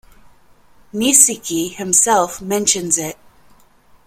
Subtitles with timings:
[0.95, 3.19] Niesiecki himself mentions it.